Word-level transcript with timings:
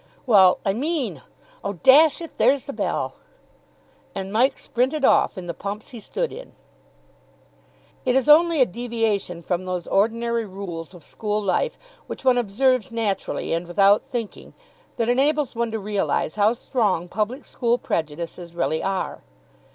"Well, 0.25 0.57
I 0.65 0.73
mean 0.73 1.21
Oh, 1.63 1.73
dash 1.73 2.23
it, 2.23 2.39
there's 2.39 2.63
the 2.63 2.73
bell." 2.73 3.17
And 4.15 4.33
Mike 4.33 4.57
sprinted 4.57 5.05
off 5.05 5.37
in 5.37 5.45
the 5.45 5.53
pumps 5.53 5.89
he 5.89 5.99
stood 5.99 6.33
in. 6.33 6.53
It 8.03 8.15
is 8.15 8.27
only 8.27 8.61
a 8.61 8.65
deviation 8.65 9.43
from 9.43 9.65
those 9.65 9.85
ordinary 9.85 10.43
rules 10.47 10.95
of 10.95 11.03
school 11.03 11.39
life, 11.39 11.77
which 12.07 12.25
one 12.25 12.39
observes 12.39 12.91
naturally 12.91 13.53
and 13.53 13.67
without 13.67 14.01
thinking, 14.09 14.55
that 14.97 15.07
enables 15.07 15.55
one 15.55 15.69
to 15.69 15.77
realise 15.77 16.33
how 16.33 16.53
strong 16.53 17.07
public 17.07 17.45
school 17.45 17.77
prejudices 17.77 18.55
really 18.55 18.81
are. 18.81 19.21